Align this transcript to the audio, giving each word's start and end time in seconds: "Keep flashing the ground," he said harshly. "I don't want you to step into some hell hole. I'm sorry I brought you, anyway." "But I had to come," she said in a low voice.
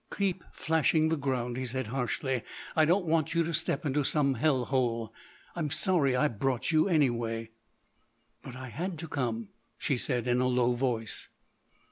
"Keep 0.17 0.43
flashing 0.51 1.09
the 1.09 1.15
ground," 1.15 1.57
he 1.57 1.65
said 1.67 1.85
harshly. 1.85 2.41
"I 2.75 2.85
don't 2.85 3.05
want 3.05 3.35
you 3.35 3.43
to 3.43 3.53
step 3.53 3.85
into 3.85 4.03
some 4.03 4.33
hell 4.33 4.65
hole. 4.65 5.13
I'm 5.55 5.69
sorry 5.69 6.15
I 6.15 6.27
brought 6.27 6.71
you, 6.71 6.89
anyway." 6.89 7.51
"But 8.41 8.55
I 8.55 8.69
had 8.69 8.97
to 8.97 9.07
come," 9.07 9.49
she 9.77 9.97
said 9.97 10.27
in 10.27 10.41
a 10.41 10.47
low 10.47 10.73
voice. 10.73 11.27